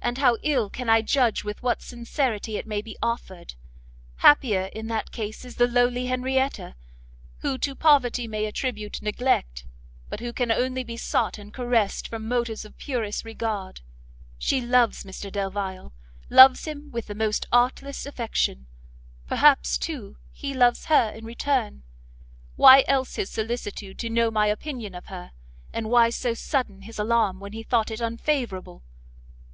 and 0.00 0.16
how 0.16 0.38
ill 0.42 0.70
can 0.70 0.88
I 0.88 1.02
judge 1.02 1.44
with 1.44 1.62
what 1.62 1.82
sincerity 1.82 2.56
it 2.56 2.66
may 2.66 2.80
be 2.80 2.96
offered! 3.02 3.52
happier 4.16 4.70
in 4.72 4.86
that 4.86 5.12
case 5.12 5.44
is 5.44 5.56
the 5.56 5.66
lowly 5.66 6.06
Henrietta, 6.06 6.74
who 7.40 7.58
to 7.58 7.74
poverty 7.74 8.26
may 8.26 8.46
attribute 8.46 9.02
neglect, 9.02 9.66
but 10.08 10.20
who 10.20 10.32
can 10.32 10.50
only 10.50 10.82
be 10.84 10.96
sought 10.96 11.36
and 11.36 11.52
caressed 11.52 12.08
from 12.08 12.26
motives 12.26 12.64
of 12.64 12.78
purest 12.78 13.26
regard. 13.26 13.82
She 14.38 14.62
loves 14.62 15.04
Mr 15.04 15.30
Delvile, 15.30 15.92
loves 16.30 16.64
him 16.64 16.90
with 16.90 17.06
the 17.08 17.14
most 17.14 17.46
artless 17.52 18.06
affection; 18.06 18.68
perhaps, 19.26 19.76
too, 19.76 20.16
he 20.32 20.54
loves 20.54 20.86
her 20.86 21.10
in 21.10 21.26
return, 21.26 21.82
why 22.56 22.86
else 22.88 23.16
his 23.16 23.28
solicitude 23.28 23.98
to 23.98 24.08
know 24.08 24.30
my 24.30 24.46
opinion 24.46 24.94
of 24.94 25.08
her, 25.08 25.32
and 25.74 25.90
why 25.90 26.08
so 26.08 26.32
sudden 26.32 26.80
his 26.80 26.98
alarm 26.98 27.38
when 27.38 27.52
he 27.52 27.62
thought 27.62 27.90
it 27.90 28.00
unfavourable? 28.00 28.82